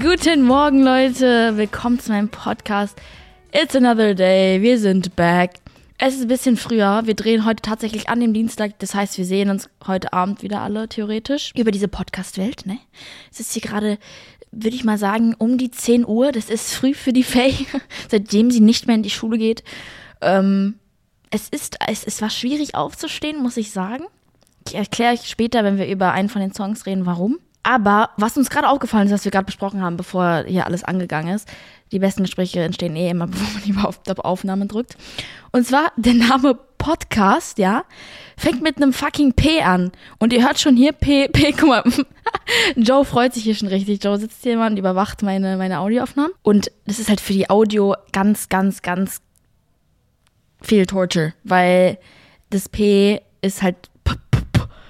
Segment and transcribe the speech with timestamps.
[0.00, 1.58] Guten Morgen, Leute.
[1.58, 2.98] Willkommen zu meinem Podcast.
[3.52, 4.62] It's another day.
[4.62, 5.56] Wir sind back.
[5.98, 7.02] Es ist ein bisschen früher.
[7.04, 8.78] Wir drehen heute tatsächlich an dem Dienstag.
[8.78, 12.78] Das heißt, wir sehen uns heute Abend wieder alle theoretisch über diese Podcast-Welt, ne?
[13.30, 13.98] Es ist hier gerade,
[14.50, 16.32] würde ich mal sagen, um die 10 Uhr.
[16.32, 17.66] Das ist früh für die Faye,
[18.08, 19.62] seitdem sie nicht mehr in die Schule geht.
[20.22, 20.76] Ähm,
[21.30, 24.04] es ist, es, es war schwierig aufzustehen, muss ich sagen.
[24.66, 27.40] Ich erkläre euch später, wenn wir über einen von den Songs reden, warum.
[27.62, 31.34] Aber was uns gerade aufgefallen ist, was wir gerade besprochen haben, bevor hier alles angegangen
[31.34, 31.48] ist,
[31.92, 34.96] die besten Gespräche entstehen eh immer, bevor man überhaupt auf Aufnahme drückt.
[35.52, 37.84] Und zwar der Name Podcast, ja,
[38.36, 39.92] fängt mit einem fucking P an.
[40.18, 41.84] Und ihr hört schon hier P, P, guck mal.
[42.74, 44.02] Joe freut sich hier schon richtig.
[44.02, 46.32] Joe sitzt hier mal und überwacht meine, meine Audioaufnahmen.
[46.42, 49.20] Und das ist halt für die Audio ganz, ganz, ganz
[50.60, 51.98] viel Torture, weil
[52.50, 53.76] das P ist halt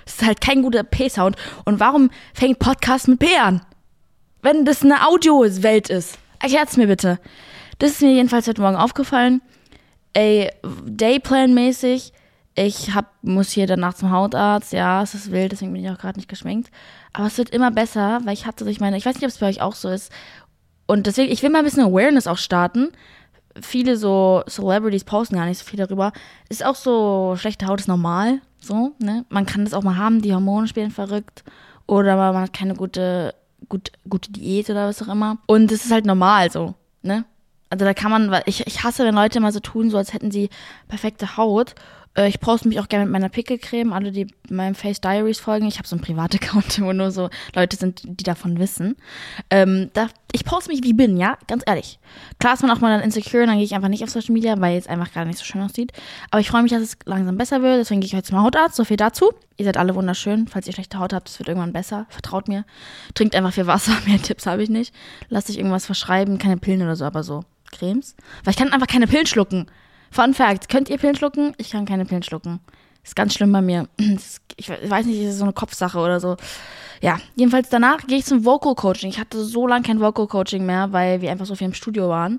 [0.05, 1.37] das ist halt kein guter P-Sound.
[1.65, 3.62] Und warum fängt Podcast mit P an?
[4.42, 6.19] Wenn das eine Audio-Welt ist.
[6.41, 7.19] Erklärt's mir bitte.
[7.78, 9.42] Das ist mir jedenfalls heute Morgen aufgefallen.
[10.12, 12.12] Ey, Dayplan-mäßig.
[12.55, 14.73] Ich hab, muss hier danach zum Hautarzt.
[14.73, 16.70] Ja, es ist wild, deswegen bin ich auch gerade nicht geschminkt.
[17.12, 19.39] Aber es wird immer besser, weil ich hatte durch meine, ich weiß nicht, ob es
[19.39, 20.12] bei euch auch so ist.
[20.86, 22.91] Und deswegen, ich will mal ein bisschen Awareness auch starten.
[23.61, 26.12] Viele so Celebrities posten gar nicht so viel darüber.
[26.48, 28.41] Ist auch so, schlechte Haut ist normal.
[28.62, 29.24] So, ne?
[29.28, 31.42] Man kann das auch mal haben, die Hormone spielen verrückt.
[31.86, 33.34] Oder man hat keine gute,
[33.68, 35.38] gut, gute Diät oder was auch immer.
[35.46, 37.24] Und das ist halt normal so, ne?
[37.70, 40.30] Also da kann man, ich, ich hasse, wenn Leute mal so tun, so als hätten
[40.30, 40.50] sie
[40.88, 41.74] perfekte Haut
[42.16, 43.92] äh, ich poste mich auch gerne mit meiner Pickelcreme.
[43.92, 47.77] Alle, die meinem Face Diaries folgen, ich habe so einen Privataccount, wo nur so Leute
[47.77, 48.96] sind, die davon wissen.
[49.50, 51.98] Ähm, da, ich poste mich wie bin, ja, ganz ehrlich.
[52.38, 54.60] Klar ist man auch mal dann insecure, dann gehe ich einfach nicht auf Social Media,
[54.60, 55.92] weil es einfach gerade nicht so schön aussieht.
[56.30, 57.80] Aber ich freue mich, dass es langsam besser wird.
[57.80, 58.77] Deswegen gehe ich heute zum Hautarzt.
[58.77, 59.33] So viel dazu.
[59.56, 60.48] Ihr seid alle wunderschön.
[60.48, 62.06] Falls ihr schlechte Haut habt, es wird irgendwann besser.
[62.08, 62.64] Vertraut mir.
[63.14, 63.92] Trinkt einfach viel Wasser.
[64.06, 64.94] Mehr Tipps habe ich nicht.
[65.28, 66.38] Lasst euch irgendwas verschreiben.
[66.38, 68.16] Keine Pillen oder so, aber so Cremes.
[68.44, 69.67] Weil ich kann einfach keine Pillen schlucken.
[70.12, 71.55] Fun Fact: Könnt ihr Pillen schlucken?
[71.56, 72.61] Ich kann keine Pillen schlucken.
[73.02, 73.89] Ist ganz schlimm bei mir.
[74.58, 76.36] Ich weiß nicht, ist so eine Kopfsache oder so.
[77.00, 79.08] Ja, jedenfalls danach gehe ich zum Vocal Coaching.
[79.08, 82.11] Ich hatte so lange kein Vocal Coaching mehr, weil wir einfach so viel im Studio
[82.11, 82.39] waren.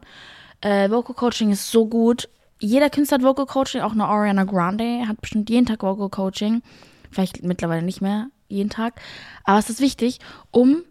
[0.62, 2.30] Äh, Vocal Coaching ist so gut.
[2.60, 6.62] Jeder Künstler hat Vocal Coaching, auch eine Ariana Grande hat bestimmt jeden Tag Vocal Coaching.
[7.10, 9.02] Vielleicht mittlerweile nicht mehr jeden Tag.
[9.44, 10.20] Aber es ist wichtig,
[10.52, 10.84] um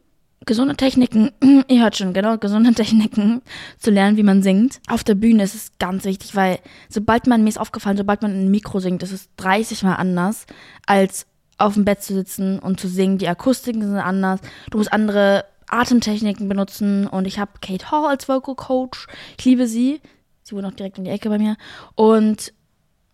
[0.47, 1.30] gesunde Techniken,
[1.69, 3.42] ihr hört schon, genau, gesunde Techniken
[3.78, 4.80] zu lernen, wie man singt.
[4.88, 6.58] Auf der Bühne ist es ganz wichtig, weil
[6.88, 9.97] sobald man, mir ist aufgefallen, sobald man in ein Mikro singt, ist es 30 mal
[9.97, 10.47] anders,
[10.86, 11.26] als
[11.58, 13.19] auf dem Bett zu sitzen und zu singen.
[13.19, 14.41] Die Akustiken sind anders.
[14.70, 19.06] Du musst andere Atemtechniken benutzen und ich habe Kate Hall als Vocal Coach.
[19.38, 20.00] Ich liebe sie.
[20.42, 21.56] Sie wohnt auch direkt in die Ecke bei mir.
[21.94, 22.53] Und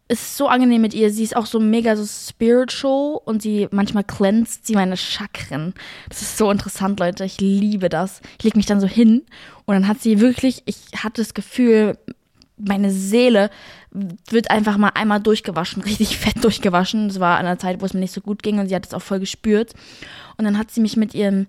[0.09, 1.11] es ist so angenehm mit ihr.
[1.11, 5.75] Sie ist auch so mega so spiritual und sie manchmal cleanst sie meine Chakren.
[6.09, 7.25] Das ist so interessant, Leute.
[7.27, 8.23] Ich liebe das.
[8.39, 9.27] Ich leg mich dann so hin
[9.67, 11.99] und dann hat sie wirklich, ich hatte das Gefühl,
[12.57, 13.51] meine Seele
[13.91, 17.09] wird einfach mal einmal durchgewaschen, richtig fett durchgewaschen.
[17.09, 18.87] Das war an einer Zeit, wo es mir nicht so gut ging und sie hat
[18.87, 19.75] es auch voll gespürt.
[20.39, 21.47] Und dann hat sie mich mit ihrem,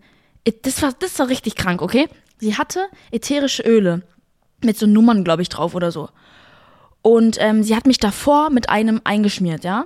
[0.63, 2.09] das war, das war richtig krank, okay?
[2.39, 4.01] Sie hatte ätherische Öle
[4.61, 6.09] mit so Nummern, glaube ich, drauf oder so.
[7.01, 9.85] Und ähm, sie hat mich davor mit einem eingeschmiert, ja.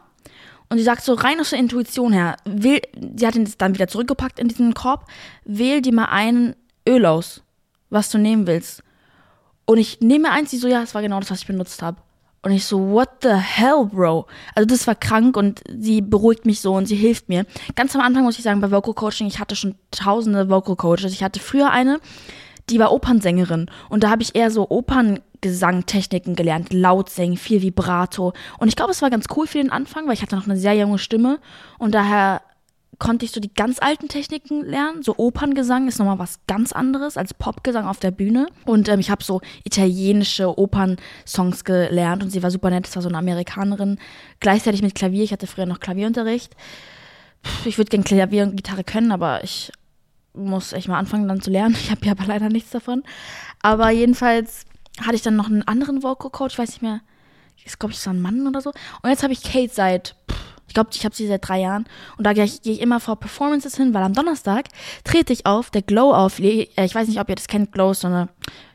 [0.69, 2.81] Und sie sagt so rein aus der Intuition her, wähl,
[3.15, 5.05] sie hat ihn dann wieder zurückgepackt in diesen Korb,
[5.45, 6.55] wähl dir mal ein
[6.87, 7.43] Öl aus,
[7.89, 8.83] was du nehmen willst.
[9.65, 11.97] Und ich nehme eins, die so, ja, das war genau das, was ich benutzt habe.
[12.41, 14.27] Und ich so, what the hell, Bro?
[14.53, 17.45] Also das war krank und sie beruhigt mich so und sie hilft mir.
[17.75, 21.13] Ganz am Anfang muss ich sagen, bei Vocal Coaching, ich hatte schon tausende Vocal Coaches.
[21.13, 22.01] Ich hatte früher eine,
[22.69, 24.67] die war Opernsängerin und da habe ich eher so
[25.43, 29.71] Operngesangtechniken gelernt, laut singen, viel Vibrato und ich glaube, es war ganz cool für den
[29.71, 31.39] Anfang, weil ich hatte noch eine sehr junge Stimme
[31.77, 32.41] und daher
[32.99, 35.03] konnte ich so die ganz alten Techniken lernen.
[35.03, 38.47] So Operngesang ist nochmal was ganz anderes als Popgesang auf der Bühne.
[38.65, 42.85] Und ähm, ich habe so italienische Opernsongs gelernt und sie war super nett.
[42.85, 43.97] Das war so eine Amerikanerin.
[44.39, 45.23] Gleichzeitig mit Klavier.
[45.23, 46.55] Ich hatte früher noch Klavierunterricht.
[47.65, 49.71] Ich würde gerne Klavier und Gitarre können, aber ich
[50.33, 51.75] muss echt mal anfangen dann zu lernen.
[51.79, 53.03] Ich habe ja aber leider nichts davon.
[53.61, 54.65] Aber jedenfalls
[55.01, 57.01] hatte ich dann noch einen anderen Vocal Coach, ich weiß nicht mehr,
[57.65, 58.71] ich glaube, ich war ein Mann oder so.
[59.01, 60.15] Und jetzt habe ich Kate seit,
[60.67, 61.85] ich glaube, ich habe sie seit drei Jahren.
[62.17, 64.65] Und da gehe ich, geh ich immer vor Performances hin, weil am Donnerstag
[65.03, 66.39] trete ich auf der Glow auf.
[66.39, 68.29] Ich weiß nicht, ob ihr das kennt, Glow ist so eine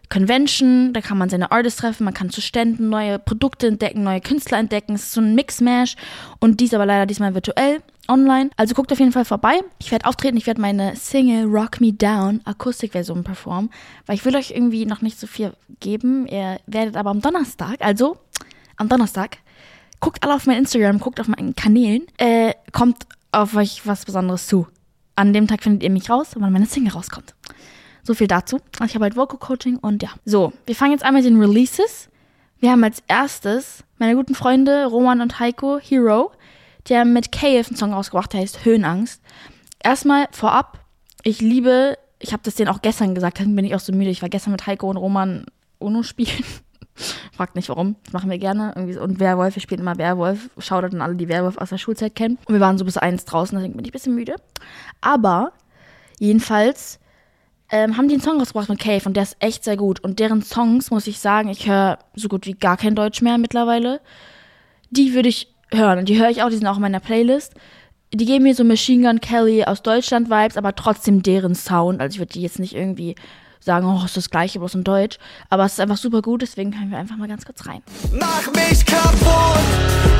[0.09, 4.23] Convention, da kann man seine Artists treffen, man kann zu Ständen neue Produkte entdecken, neue
[4.23, 4.95] Künstler entdecken.
[4.95, 5.97] Es ist so ein Mix-Mash
[6.41, 8.51] und dies aber leider diesmal virtuell, online.
[8.57, 9.61] Also guckt auf jeden Fall vorbei.
[9.79, 13.71] Ich werde auftreten, ich werde meine Single Rock Me Down Akustikversion performen,
[14.07, 16.27] weil ich will euch irgendwie noch nicht so viel geben.
[16.27, 18.17] Ihr werdet aber am Donnerstag, also
[18.77, 19.39] am Donnerstag,
[20.01, 24.47] guckt alle auf mein Instagram, guckt auf meinen Kanälen, äh, kommt auf euch was Besonderes
[24.47, 24.67] zu.
[25.15, 27.35] An dem Tag findet ihr mich raus, wann meine Single rauskommt.
[28.05, 28.59] So viel dazu.
[28.87, 30.11] Ich habe halt Vocal Coaching und ja.
[30.25, 32.09] So, wir fangen jetzt einmal mit den Releases.
[32.61, 36.33] Wir haben als erstes meine guten Freunde Roman und Heiko, Hero.
[36.97, 39.23] Haben mit Cave einen Song rausgebracht, der heißt Höhenangst.
[39.83, 40.81] Erstmal vorab,
[41.23, 44.11] ich liebe, ich habe das denen auch gestern gesagt, dann bin ich auch so müde.
[44.11, 45.45] Ich war gestern mit Heiko und Roman
[45.79, 46.45] Uno spielen.
[47.33, 47.97] Fragt nicht warum.
[48.05, 48.75] Das machen wir gerne.
[48.75, 50.51] Und Werwolf, wir spielen immer Werwolf.
[50.59, 52.39] Schaut an alle, die Werwolf aus der Schulzeit kennen.
[52.47, 54.37] Und wir waren so bis eins draußen, deswegen bin ich ein bisschen müde.
[55.01, 55.53] Aber
[56.19, 56.99] jedenfalls
[57.71, 60.01] ähm, haben die einen Song rausgebracht mit Cave und der ist echt sehr gut.
[60.01, 63.39] Und deren Songs, muss ich sagen, ich höre so gut wie gar kein Deutsch mehr
[63.39, 64.01] mittlerweile.
[64.91, 67.55] Die würde ich hören und die höre ich auch, die sind auch in meiner Playlist.
[68.13, 72.01] Die geben mir so Machine Gun Kelly aus Deutschland Vibes, aber trotzdem deren Sound.
[72.01, 73.17] Also ich würde die jetzt nicht irgendwie
[73.61, 75.19] sagen, oh, ist das gleiche, bloß in Deutsch.
[75.51, 77.83] Aber es ist einfach super gut, deswegen können wir einfach mal ganz kurz rein.
[78.13, 79.61] Mach mich kaputt,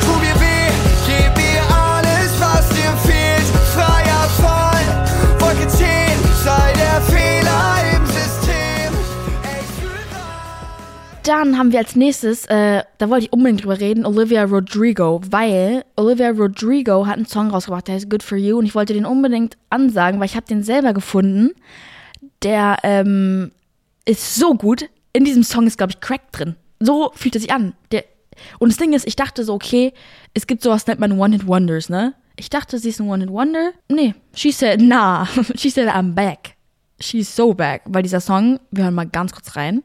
[0.03, 0.71] tu mir weh,
[1.07, 3.47] gib mir alles, was dir fehlt.
[3.75, 5.87] Freier Fall, Wolke 10,
[6.45, 7.78] sei der Fehler
[11.29, 15.85] Dann haben wir als nächstes, äh, da wollte ich unbedingt drüber reden, Olivia Rodrigo, weil
[15.95, 19.05] Olivia Rodrigo hat einen Song rausgebracht, der heißt Good For You und ich wollte den
[19.05, 21.51] unbedingt ansagen, weil ich habe den selber gefunden.
[22.43, 23.53] Der ähm,
[24.07, 24.89] ist so gut.
[25.13, 26.57] In diesem Song ist, glaube ich, Crack drin.
[26.81, 27.75] So fühlt er sich an.
[27.93, 28.05] Der,
[28.59, 29.93] und das Ding ist, ich dachte so, okay,
[30.33, 32.15] es gibt sowas, nennt man One-Hit-Wonders, ne?
[32.37, 33.73] Ich dachte, sie ist ein One-Hit-Wonder.
[33.91, 35.29] Nee, she said, nah.
[35.57, 36.57] she said, I'm back.
[37.01, 37.83] She's so back.
[37.85, 39.83] Weil dieser Song, wir hören mal ganz kurz rein.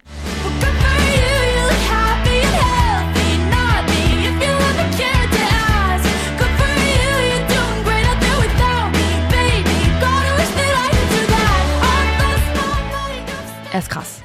[13.74, 14.22] Er ist krass.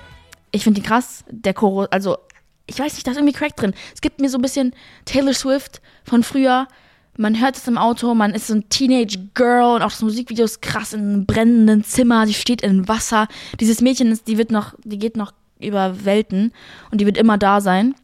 [0.50, 1.24] Ich finde ihn krass.
[1.30, 2.18] Der Chorus, also,
[2.66, 3.72] ich weiß nicht, da ist irgendwie Crack drin.
[3.94, 4.74] Es gibt mir so ein bisschen
[5.06, 6.68] Taylor Swift von früher.
[7.16, 10.44] Man hört es im Auto, man ist so ein Teenage Girl und auch das Musikvideo
[10.44, 12.26] ist krass in einem brennenden Zimmer.
[12.26, 13.26] Sie steht in Wasser.
[13.58, 16.52] Dieses Mädchen ist, die wird noch, die geht noch über Welten
[16.90, 17.94] und die wird immer da sein,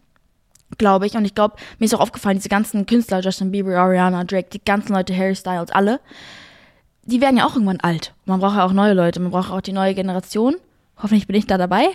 [0.78, 1.14] glaube ich.
[1.14, 4.64] Und ich glaube, mir ist auch aufgefallen, diese ganzen Künstler, Justin Bieber, Ariana, Drake, die
[4.64, 6.00] ganzen Leute, Harry Styles, alle,
[7.02, 8.14] die werden ja auch irgendwann alt.
[8.24, 10.56] Man braucht ja auch neue Leute, man braucht auch die neue Generation.
[10.96, 11.86] Hoffentlich bin ich da dabei.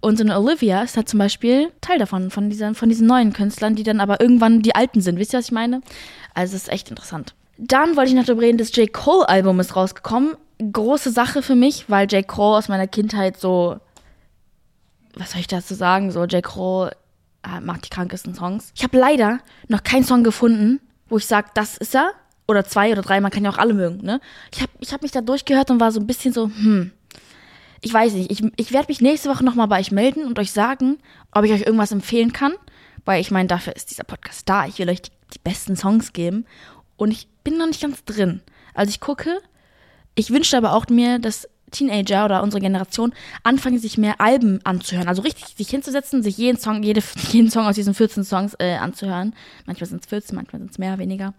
[0.00, 3.32] Und so eine Olivia ist halt zum Beispiel Teil davon, von diesen, von diesen neuen
[3.32, 5.18] Künstlern, die dann aber irgendwann die Alten sind.
[5.18, 5.80] Wisst ihr, was ich meine?
[6.34, 7.34] Also, es ist echt interessant.
[7.56, 8.92] Dann wollte ich noch darüber reden, das J.
[8.92, 10.36] Cole-Album ist rausgekommen.
[10.58, 12.26] Große Sache für mich, weil J.
[12.26, 13.78] Cole aus meiner Kindheit so,
[15.14, 16.42] was soll ich dazu sagen, so J.
[16.42, 16.90] Cole
[17.42, 18.72] äh, macht die krankesten Songs.
[18.74, 19.38] Ich habe leider
[19.68, 22.12] noch keinen Song gefunden, wo ich sage, das ist er.
[22.46, 24.20] Oder zwei oder drei, man kann ja auch alle mögen, ne?
[24.52, 26.90] Ich habe ich hab mich da durchgehört und war so ein bisschen so, hm,
[27.84, 30.52] ich weiß nicht, ich, ich werde mich nächste Woche nochmal bei euch melden und euch
[30.52, 30.98] sagen,
[31.32, 32.54] ob ich euch irgendwas empfehlen kann.
[33.04, 34.66] Weil ich meine, dafür ist dieser Podcast da.
[34.66, 36.46] Ich will euch die, die besten Songs geben.
[36.96, 38.40] Und ich bin noch nicht ganz drin.
[38.72, 39.38] Also ich gucke,
[40.14, 45.08] ich wünschte aber auch mir, dass Teenager oder unsere Generation anfangen, sich mehr Alben anzuhören.
[45.08, 47.02] Also richtig sich hinzusetzen, sich jeden Song, jede,
[47.32, 49.34] jeden Song aus diesen 14 Songs äh, anzuhören.
[49.66, 51.34] Manchmal sind es 14, manchmal sind es mehr, weniger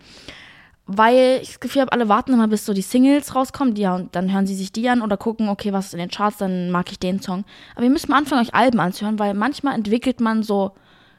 [0.87, 4.15] weil ich das Gefühl habe, alle warten immer, bis so die Singles rauskommen, ja, und
[4.15, 6.69] dann hören sie sich die an oder gucken, okay, was ist in den Charts, dann
[6.69, 7.43] mag ich den Song.
[7.75, 10.73] Aber ihr müsst mal anfangen, euch Alben anzuhören, weil manchmal entwickelt man so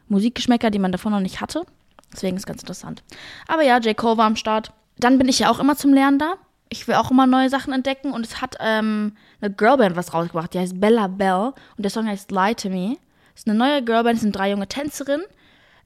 [0.08, 1.66] Musikgeschmäcker, die man davon noch nicht hatte.
[2.12, 3.02] Deswegen ist es ganz interessant.
[3.48, 3.96] Aber ja, J.
[3.96, 4.72] Cole war am Start.
[4.98, 6.34] Dann bin ich ja auch immer zum Lernen da.
[6.68, 10.52] Ich will auch immer neue Sachen entdecken und es hat ähm, eine Girlband was rausgebracht,
[10.54, 12.96] die heißt Bella Bell und der Song heißt Lie to Me.
[13.34, 15.26] Es ist eine neue Girlband, es sind drei junge Tänzerinnen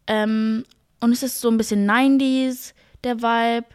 [0.06, 0.64] ähm,
[1.00, 2.72] und es ist so ein bisschen 90s,
[3.04, 3.66] der Vibe.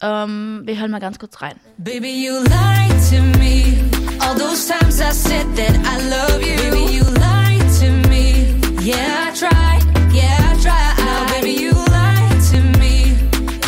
[0.00, 1.54] Ähm, wir hören mal ganz kurz rein.
[1.78, 3.76] Baby, you lied to me.
[4.20, 6.56] All those times I said that I love you.
[6.56, 8.54] Baby, you lied to me.
[8.82, 9.82] Yeah, I tried.
[10.12, 10.98] Yeah, I tried.
[10.98, 13.16] Now, baby, you lied to me.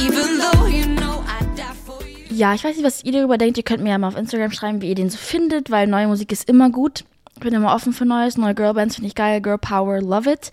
[0.04, 2.34] Even though you know I'd die for you.
[2.34, 3.56] Ja, ich weiß nicht, was ihr darüber denkt.
[3.56, 6.08] Ihr könnt mir ja mal auf Instagram schreiben, wie ihr den so findet, weil neue
[6.08, 7.04] Musik ist immer gut.
[7.34, 8.36] Ich bin immer offen für Neues.
[8.36, 9.40] Neue Girlbands finde ich geil.
[9.40, 10.50] Girl Power, love it.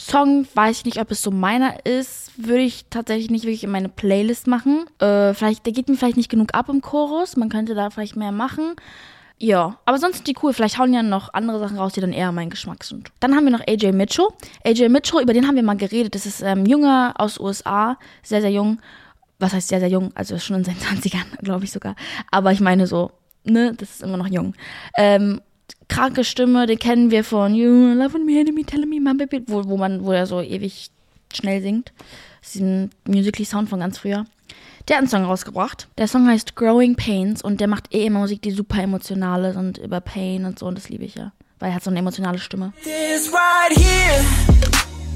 [0.00, 2.32] Song weiß ich nicht, ob es so meiner ist.
[2.36, 4.86] Würde ich tatsächlich nicht wirklich in meine Playlist machen.
[4.98, 7.36] Äh, vielleicht, der geht mir vielleicht nicht genug ab im Chorus.
[7.36, 8.76] Man könnte da vielleicht mehr machen.
[9.38, 10.52] Ja, aber sonst sind die cool.
[10.52, 13.10] Vielleicht hauen ja noch andere Sachen raus, die dann eher mein Geschmack sind.
[13.20, 14.28] Dann haben wir noch AJ Mitchell.
[14.64, 16.14] AJ Mitchell, über den haben wir mal geredet.
[16.14, 18.80] Das ist ähm, Junger aus USA, sehr, sehr jung.
[19.38, 20.12] Was heißt sehr, sehr jung?
[20.14, 21.94] Also schon in seinen 20ern, glaube ich sogar.
[22.30, 23.12] Aber ich meine so,
[23.44, 24.54] ne, das ist immer noch jung.
[24.96, 25.40] Ähm,
[25.90, 29.68] kranke Stimme, den kennen wir von You Loving Me, Enemy, Telling Me, My Baby, wo,
[29.68, 30.90] wo man, wo er so ewig
[31.34, 31.92] schnell singt.
[32.40, 34.24] Das ist ein Musically Sound von ganz früher.
[34.88, 35.88] Der hat einen Song rausgebracht.
[35.98, 39.56] Der Song heißt Growing Pains und der macht eh immer Musik, die super emotional ist
[39.56, 41.32] und über Pain und so und das liebe ich ja.
[41.58, 42.72] Weil er hat so eine emotionale Stimme.
[42.82, 44.24] This right here,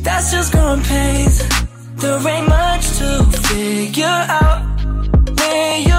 [0.04, 1.42] that's just growing pains.
[1.98, 4.62] There ain't much to figure out
[5.38, 5.93] when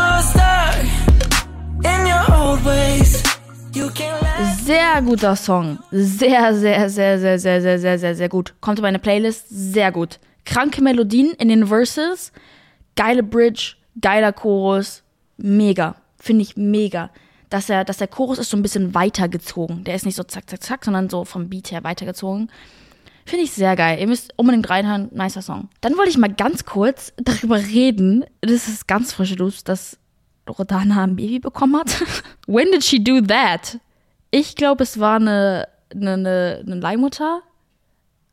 [4.64, 5.80] Sehr guter Song.
[5.92, 8.54] Sehr, sehr, sehr, sehr, sehr, sehr, sehr, sehr, sehr gut.
[8.62, 9.46] Kommt in meine Playlist.
[9.50, 10.20] Sehr gut.
[10.46, 12.32] Kranke Melodien in den Verses.
[12.96, 13.76] Geile Bridge.
[14.02, 15.04] Geiler Chorus.
[15.38, 15.96] Mega.
[16.18, 17.12] Finde ich mega.
[17.50, 19.84] Dass, er, dass der Chorus ist so ein bisschen weitergezogen.
[19.84, 22.50] Der ist nicht so zack, zack, zack, sondern so vom Beat her weitergezogen.
[23.26, 24.00] Finde ich sehr geil.
[24.00, 25.10] Ihr müsst unbedingt reinhören.
[25.12, 25.70] Nicer Song.
[25.82, 28.26] Dann wollte ich mal ganz kurz darüber reden.
[28.42, 29.98] Das ist ganz frische News, dass
[30.48, 32.04] Loredana ein Baby bekommen hat.
[32.48, 33.80] When did she do that?
[34.32, 37.42] Ich glaube, es war eine, eine, eine, eine Leihmutter.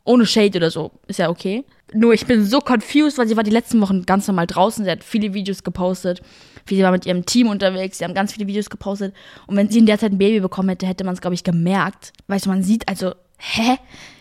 [0.05, 0.91] Ohne Shade oder so.
[1.07, 1.65] Ist ja okay.
[1.95, 4.85] Nur ich bin so confused, weil sie war die letzten Wochen ganz normal draußen.
[4.85, 6.23] Sie hat viele Videos gepostet.
[6.67, 7.99] Wie sie war mit ihrem Team unterwegs.
[7.99, 9.15] Sie haben ganz viele Videos gepostet.
[9.47, 11.45] Und wenn sie in der Zeit ein Baby bekommen hätte, hätte man es, glaube ich,
[11.45, 12.13] gemerkt.
[12.29, 13.79] Weißt du, man sieht also, hä?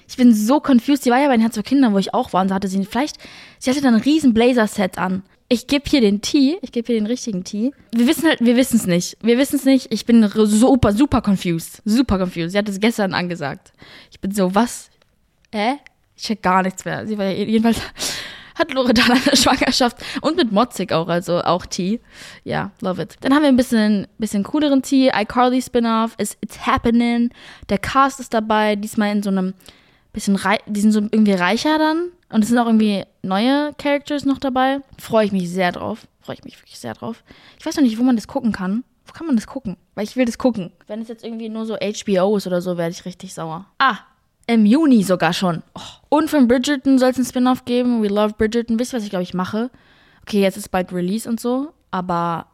[0.07, 1.03] Ich bin so confused.
[1.03, 2.41] Sie war ja bei den Herz für Kinder, wo ich auch war.
[2.41, 3.17] Und da hatte sie vielleicht,
[3.60, 5.24] sie hatte dann ein riesen Blazer-Set an.
[5.51, 6.58] Ich gebe hier den Tee.
[6.62, 7.74] Ich gebe hier den richtigen Tee.
[7.93, 9.17] Wir wissen halt, wir wissen es nicht.
[9.22, 9.91] Wir wissen es nicht.
[9.91, 11.81] Ich bin super, super confused.
[11.84, 12.51] Super confused.
[12.51, 13.74] Sie hat es gestern angesagt.
[14.12, 14.89] Ich bin so, was?
[15.51, 15.74] Hä?
[16.15, 17.05] Ich check gar nichts mehr.
[17.05, 17.81] Sie war ja jedenfalls
[18.55, 22.00] hat Loredana eine Schwangerschaft und mit Motzig auch, also auch Tee.
[22.46, 23.17] Ja, love it.
[23.20, 25.12] Dann haben wir ein bisschen, bisschen cooleren Tee.
[25.13, 27.29] iCarly Spin-off ist It's Happening.
[27.67, 29.53] Der Cast ist dabei, diesmal in so einem
[30.13, 32.12] bisschen, rei die sind so irgendwie reicher dann.
[32.31, 34.79] Und es sind auch irgendwie neue Characters noch dabei.
[34.97, 36.07] Freue ich mich sehr drauf.
[36.21, 37.23] Freue ich mich wirklich sehr drauf.
[37.59, 38.83] Ich weiß noch nicht, wo man das gucken kann.
[39.05, 39.77] Wo kann man das gucken?
[39.95, 40.71] Weil ich will das gucken.
[40.88, 43.65] Wenn es jetzt irgendwie nur so HBO ist oder so, werde ich richtig sauer.
[43.79, 43.97] Ah,
[44.47, 45.63] im Juni sogar schon.
[45.75, 46.17] Oh.
[46.17, 48.01] Und von Bridgerton soll es ein Spin-off geben.
[48.01, 48.79] We love Bridgerton.
[48.79, 49.69] Wisst ihr, was ich glaube ich mache?
[50.21, 52.47] Okay, jetzt ist bald Release und so, aber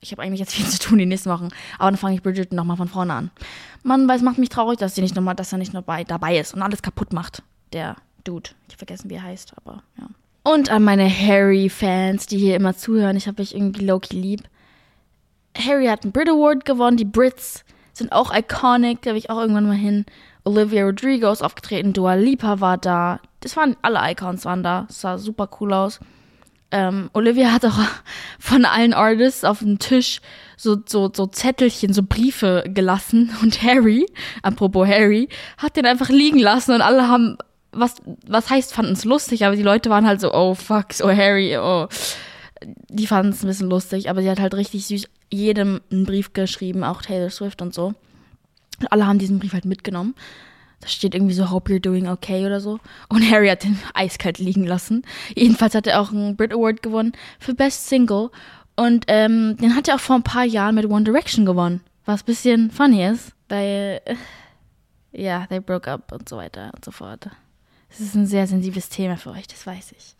[0.00, 1.48] ich habe eigentlich jetzt viel zu tun die nächsten Wochen.
[1.78, 3.30] Aber dann fange ich Bridgerton nochmal von vorne an.
[3.82, 5.82] Mann, weil es macht mich traurig, dass, sie nicht noch mal, dass er nicht noch
[5.82, 7.42] bei, dabei ist und alles kaputt macht.
[7.72, 7.96] Der
[8.28, 8.50] Dude.
[8.66, 10.06] Ich habe vergessen, wie er heißt, aber ja.
[10.42, 13.16] Und an meine Harry-Fans, die hier immer zuhören.
[13.16, 14.42] Ich habe euch irgendwie Loki lieb.
[15.56, 16.98] Harry hat einen Brit Award gewonnen.
[16.98, 19.02] Die Brits sind auch iconic.
[19.02, 20.04] Da will ich auch irgendwann mal hin.
[20.44, 21.92] Olivia Rodrigo ist aufgetreten.
[21.94, 23.20] Dua Lipa war da.
[23.40, 24.84] Das waren alle Icons waren da.
[24.88, 26.00] Das sah super cool aus.
[26.70, 27.78] Ähm, Olivia hat auch
[28.38, 30.20] von allen Artists auf dem Tisch
[30.56, 33.34] so, so, so Zettelchen, so Briefe gelassen.
[33.42, 34.06] Und Harry,
[34.42, 37.38] apropos Harry, hat den einfach liegen lassen und alle haben,
[37.72, 37.96] was,
[38.26, 41.56] was heißt, fanden es lustig, aber die Leute waren halt so, oh fuck, so Harry,
[41.56, 41.88] oh.
[42.88, 46.32] Die fanden es ein bisschen lustig, aber sie hat halt richtig süß jedem einen Brief
[46.32, 47.94] geschrieben, auch Taylor Swift und so.
[48.80, 50.14] Und alle haben diesen Brief halt mitgenommen.
[50.80, 52.78] Da steht irgendwie so, hope you're doing okay oder so.
[53.08, 55.02] Und Harry hat den eiskalt liegen lassen.
[55.34, 58.30] Jedenfalls hat er auch einen Brit Award gewonnen für Best Single.
[58.76, 61.80] Und ähm, den hat er auch vor ein paar Jahren mit One Direction gewonnen.
[62.04, 64.14] Was ein bisschen funny ist, weil, äh,
[65.12, 67.28] ja, they broke up und so weiter und so fort.
[67.90, 70.14] Es ist ein sehr sensibles Thema für euch, das weiß ich.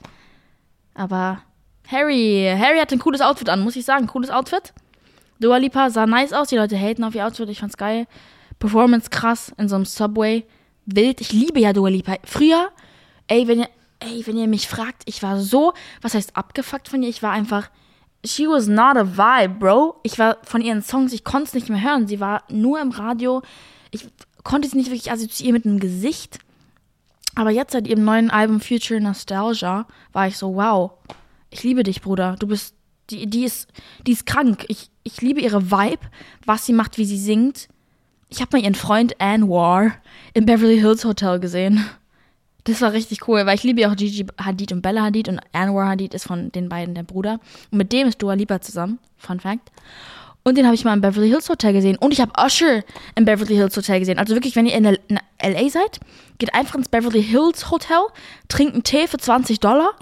[0.95, 1.43] Aber
[1.87, 4.07] Harry, Harry hat ein cooles Outfit an, muss ich sagen.
[4.07, 4.73] Cooles Outfit.
[5.41, 8.07] Dua Lipa sah nice aus, die Leute haten auf ihr Outfit, ich fand's geil.
[8.59, 10.45] Performance krass in so einem Subway.
[10.87, 11.21] Wild.
[11.21, 12.17] Ich liebe ja Dua Lipa.
[12.25, 12.71] Früher,
[13.29, 13.69] ey, wenn ihr,
[14.01, 17.09] ey, wenn ihr mich fragt, ich war so, was heißt abgefuckt von ihr?
[17.09, 17.71] Ich war einfach,
[18.25, 20.01] she was not a vibe, bro.
[20.03, 22.07] Ich war von ihren Songs, ich konnte es nicht mehr hören.
[22.07, 23.43] Sie war nur im Radio.
[23.91, 24.09] Ich
[24.45, 26.39] konnte sie nicht wirklich assoziieren mit einem Gesicht.
[27.35, 30.93] Aber jetzt seit ihrem neuen Album Future Nostalgia war ich so, wow,
[31.51, 32.37] ich liebe dich, Bruder.
[32.39, 32.75] Du bist,
[33.11, 33.69] die, die ist,
[34.07, 34.65] die ist krank.
[34.69, 36.07] Ich, ich liebe ihre Vibe,
[36.45, 37.69] was sie macht, wie sie singt.
[38.29, 39.93] Ich habe mal ihren Freund Anwar
[40.35, 41.85] im Beverly Hills Hotel gesehen.
[42.65, 45.41] Das war richtig cool, weil ich liebe ja auch Gigi Hadid und Bella Hadid und
[45.53, 47.41] Anwar Hadid ist von den beiden der Bruder.
[47.71, 48.99] Und mit dem ist Dua Lipa zusammen.
[49.17, 49.71] Fun Fact.
[50.45, 51.97] Und den habe ich mal im Beverly Hills Hotel gesehen.
[51.97, 52.83] Und ich habe Usher
[53.15, 54.19] im Beverly Hills Hotel gesehen.
[54.19, 56.01] Also wirklich, wenn ihr in, LA seid,
[56.39, 58.01] geht einfach ins Beverly Hills Hotel,
[58.49, 59.93] trinkt einen Tee für 20 Dollar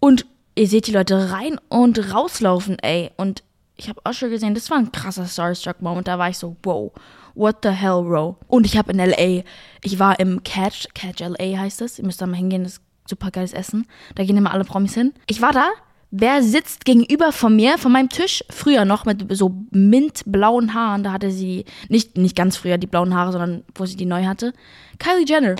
[0.00, 3.10] und ihr seht die Leute rein und rauslaufen, ey.
[3.16, 3.42] Und
[3.76, 6.08] ich habe Usher gesehen, das war ein krasser Starstruck-Moment.
[6.08, 6.92] Da war ich so, wow,
[7.34, 8.36] what the hell, bro.
[8.48, 9.42] Und ich habe in LA,
[9.82, 11.98] ich war im Catch, Catch LA heißt es.
[11.98, 13.86] Ihr müsst da mal hingehen, das ist super geiles Essen.
[14.14, 15.12] Da gehen immer alle Promis hin.
[15.26, 15.68] Ich war da.
[16.10, 21.12] Wer sitzt gegenüber von mir, von meinem Tisch, früher noch mit so mintblauen Haaren, da
[21.12, 24.52] hatte sie, nicht, nicht ganz früher die blauen Haare, sondern wo sie die neu hatte.
[24.98, 25.56] Kylie Jenner.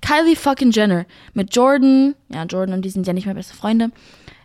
[0.00, 1.04] Kylie fucking Jenner.
[1.34, 3.90] Mit Jordan, ja, Jordan und die sind ja nicht mehr beste Freunde.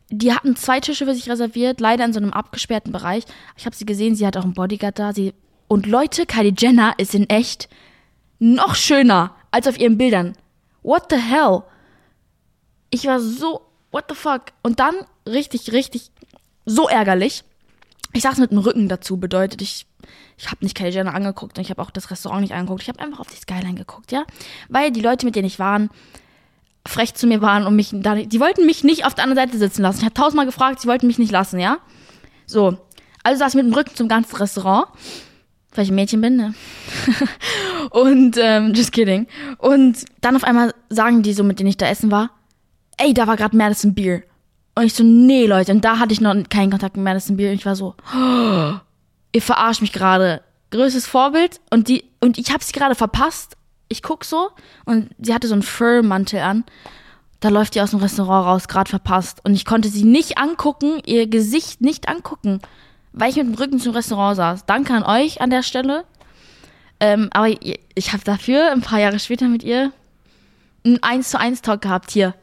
[0.09, 3.23] Die hatten zwei Tische für sich reserviert, leider in so einem abgesperrten Bereich.
[3.55, 5.13] Ich habe sie gesehen, sie hat auch einen Bodyguard da.
[5.13, 5.33] Sie
[5.69, 7.69] und Leute, Kylie Jenner ist in echt
[8.39, 10.33] noch schöner als auf ihren Bildern.
[10.83, 11.63] What the hell?
[12.89, 13.61] Ich war so,
[13.91, 14.53] what the fuck?
[14.63, 14.95] Und dann
[15.27, 16.12] richtig, richtig,
[16.65, 17.43] so ärgerlich.
[18.13, 19.86] Ich saß mit dem Rücken dazu, bedeutet, ich,
[20.38, 22.81] ich habe nicht Kylie Jenner angeguckt und ich habe auch das Restaurant nicht angeguckt.
[22.81, 24.25] Ich habe einfach auf die Skyline geguckt, ja?
[24.69, 25.89] Weil die Leute, mit denen ich waren,
[26.86, 29.57] frech zu mir waren und mich da, die wollten mich nicht auf der anderen Seite
[29.57, 30.00] sitzen lassen.
[30.00, 31.77] Ich habe tausendmal gefragt, sie wollten mich nicht lassen, ja?
[32.48, 32.77] So.
[33.24, 34.88] Also saß ich mit dem Rücken zum ganzen Restaurant
[35.74, 36.53] weil ich ein Mädchen bin, ne?
[37.91, 39.27] und, ähm, just kidding.
[39.57, 42.31] Und dann auf einmal sagen die so, mit denen ich da essen war,
[42.98, 44.24] ey, da war gerade Madison Beer.
[44.75, 45.71] Und ich so, nee, Leute.
[45.71, 47.51] Und da hatte ich noch keinen Kontakt mit Madison Beer.
[47.51, 48.74] Und ich war so, oh,
[49.33, 50.41] ihr verarscht mich gerade.
[50.71, 51.60] Größtes Vorbild.
[51.69, 53.57] Und die, und ich habe sie gerade verpasst.
[53.89, 54.51] Ich guck so
[54.86, 56.63] und sie hatte so einen Fur-Mantel an.
[57.41, 59.43] Da läuft die aus dem Restaurant raus, gerade verpasst.
[59.43, 62.62] Und ich konnte sie nicht angucken, ihr Gesicht nicht angucken,
[63.12, 64.65] weil ich mit dem Rücken zum Restaurant saß.
[64.65, 66.05] Danke an euch an der Stelle.
[67.01, 69.91] Ähm, aber ich, ich habe dafür ein paar Jahre später mit ihr
[70.86, 72.36] einen 1 zu 1 Talk gehabt hier.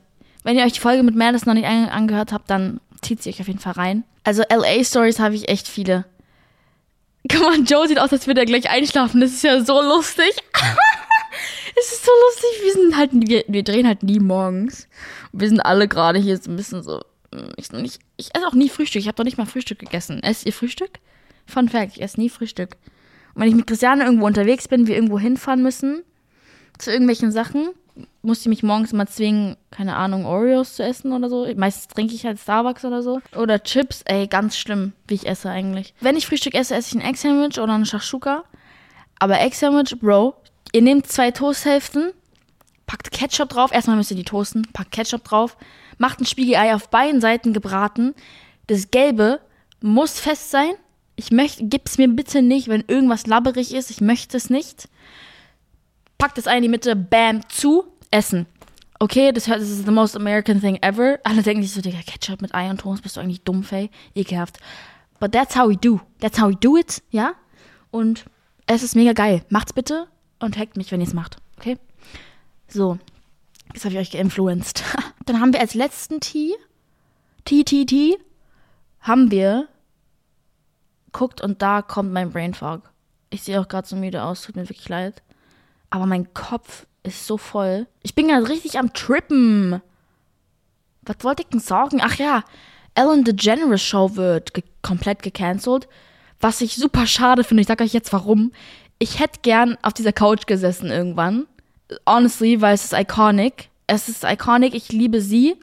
[0.48, 3.28] Wenn ihr euch die Folge mit Madison noch nicht an angehört habt, dann zieht sie
[3.28, 4.04] euch auf jeden Fall rein.
[4.24, 6.06] Also LA-Stories habe ich echt viele.
[7.30, 9.20] Guck mal, Joe sieht aus, als würde er gleich einschlafen.
[9.20, 10.30] Das ist ja so lustig.
[11.78, 12.48] es ist so lustig.
[12.64, 14.88] Wir sind halt, wir, wir drehen halt nie morgens.
[15.32, 17.02] Wir sind alle gerade hier so ein bisschen so.
[17.30, 19.02] mm, Ich, nicht, ich esse auch nie Frühstück.
[19.02, 20.22] Ich habe doch nicht mal Frühstück gegessen.
[20.22, 20.92] Esst ihr Frühstück?
[21.44, 22.78] Fun Fact, ich esse nie Frühstück.
[23.34, 26.04] Und wenn ich mit Christiane irgendwo unterwegs bin, wir irgendwo hinfahren müssen,
[26.78, 27.68] zu irgendwelchen Sachen,
[28.22, 31.46] muss sie mich morgens immer zwingen, keine Ahnung, Oreos zu essen oder so.
[31.56, 33.20] Meistens trinke ich halt Starbucks oder so.
[33.36, 35.94] Oder Chips, ey, ganz schlimm, wie ich esse eigentlich.
[36.00, 38.44] Wenn ich Frühstück esse, esse ich ein Egg-Sandwich oder ein Shakshuka.
[39.18, 40.34] Aber Egg-Sandwich, Bro,
[40.72, 42.12] ihr nehmt zwei Toasthälften,
[42.86, 43.72] packt Ketchup drauf.
[43.72, 45.56] Erstmal müsst ihr die toasten, packt Ketchup drauf,
[45.98, 48.14] macht ein Spiegelei auf beiden Seiten gebraten.
[48.66, 49.40] Das Gelbe
[49.80, 50.72] muss fest sein.
[51.16, 53.90] Ich möchte, gib's mir bitte nicht, wenn irgendwas labberig ist.
[53.90, 54.88] Ich möchte es nicht
[56.18, 58.46] packt es ein in die Mitte, bam, zu, essen.
[58.98, 61.20] Okay, das hört, das ist the most American thing ever.
[61.22, 63.90] Alle denken sich so, Digga, Ketchup mit Ei und Toast, bist du eigentlich dumm, Fay?
[64.14, 64.58] Ekelhaft.
[65.20, 66.00] But that's how we do.
[66.20, 67.34] That's how we do it, ja?
[67.90, 68.24] Und
[68.66, 69.44] es ist mega geil.
[69.50, 70.08] Macht's bitte
[70.40, 71.78] und hackt mich, wenn ihr es macht, okay?
[72.66, 72.98] So,
[73.72, 74.82] jetzt habe ich euch geinfluenced.
[75.26, 76.54] Dann haben wir als letzten Tee,
[77.44, 78.18] Tee, Tee, Tee,
[79.00, 79.68] haben wir,
[81.12, 82.90] guckt und da kommt mein Brain Fog.
[83.30, 85.22] Ich sehe auch gerade so müde aus, tut mir wirklich leid.
[85.90, 87.86] Aber mein Kopf ist so voll.
[88.02, 89.80] Ich bin gerade richtig am Trippen.
[91.02, 92.00] Was wollte ich denn sagen?
[92.02, 92.44] Ach ja,
[92.94, 95.88] Ellen DeGeneres Show wird ge komplett gecancelt.
[96.40, 97.62] Was ich super schade finde.
[97.62, 98.52] Ich sag euch jetzt warum.
[98.98, 101.46] Ich hätte gern auf dieser Couch gesessen irgendwann.
[102.06, 103.70] Honestly, weil es ist iconic.
[103.86, 104.74] Es ist iconic.
[104.74, 105.56] Ich liebe sie.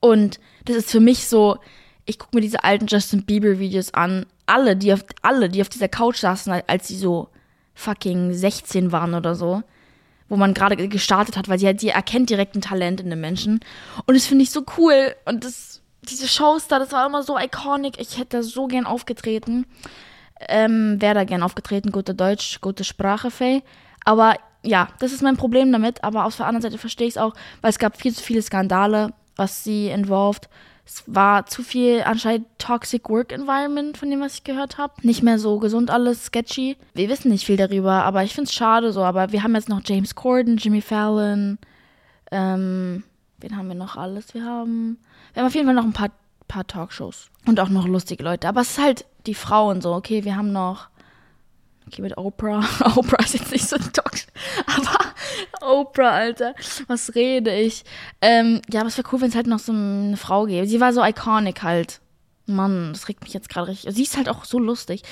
[0.00, 1.58] Und das ist für mich so,
[2.04, 4.26] ich gucke mir diese alten Justin Bieber Videos an.
[4.46, 7.28] Alle, die auf, alle, die auf dieser Couch saßen, als sie so
[7.76, 9.62] fucking 16 waren oder so.
[10.28, 13.20] Wo man gerade gestartet hat, weil sie halt, sie erkennt direkt ein Talent in den
[13.20, 13.60] Menschen.
[14.06, 15.14] Und das finde ich so cool.
[15.24, 18.00] Und das, diese Shows da, das war immer so iconic.
[18.00, 19.66] Ich hätte da so gern aufgetreten.
[20.48, 21.92] Ähm, wäre da gern aufgetreten.
[21.92, 23.62] Gute Deutsch, gute Sprache, Faye.
[24.04, 24.34] Aber
[24.64, 26.02] ja, das ist mein Problem damit.
[26.02, 28.42] Aber auf der anderen Seite verstehe ich es auch, weil es gab viel zu viele
[28.42, 30.48] Skandale, was sie involved.
[30.86, 34.94] Es war zu viel anscheinend Toxic Work Environment, von dem, was ich gehört habe.
[35.02, 36.76] Nicht mehr so gesund alles, sketchy.
[36.94, 39.02] Wir wissen nicht viel darüber, aber ich finde es schade so.
[39.02, 41.58] Aber wir haben jetzt noch James Corden, Jimmy Fallon,
[42.30, 43.02] ähm,
[43.38, 44.32] wen haben wir noch alles?
[44.32, 44.98] Wir haben,
[45.32, 46.10] wir haben auf jeden Fall noch ein paar,
[46.46, 47.30] paar Talkshows.
[47.46, 48.48] Und auch noch lustige Leute.
[48.48, 50.88] Aber es ist halt die Frauen so, okay, wir haben noch,
[51.88, 52.64] okay, mit Oprah.
[52.96, 54.30] Oprah ist jetzt nicht so ein Talkshow,
[54.66, 54.95] aber
[55.66, 56.54] Oprah, Alter,
[56.86, 57.84] was rede ich?
[58.20, 60.66] Ähm, ja, aber es wäre cool, wenn es halt noch so eine Frau gäbe.
[60.66, 62.00] Sie war so iconic halt.
[62.48, 63.92] Mann, das regt mich jetzt gerade richtig.
[63.94, 65.02] Sie ist halt auch so lustig.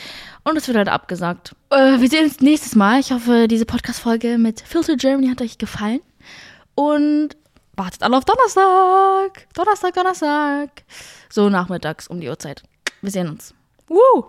[0.44, 1.56] Und es wird halt abgesagt.
[1.70, 3.00] Äh, wir sehen uns nächstes Mal.
[3.00, 6.00] Ich hoffe, diese Podcast-Folge mit Filter Germany hat euch gefallen.
[6.76, 7.30] Und
[7.74, 9.48] wartet alle auf Donnerstag.
[9.54, 10.84] Donnerstag, Donnerstag.
[11.28, 12.62] So nachmittags um die Uhrzeit.
[13.02, 13.52] Wir sehen uns.
[13.88, 14.24] Woo!